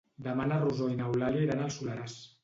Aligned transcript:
Demà 0.27 0.45
na 0.51 0.55
Rosó 0.61 0.87
i 0.93 0.95
n'Eulàlia 1.01 1.43
iran 1.49 1.61
al 1.65 1.69
Soleràs. 1.77 2.17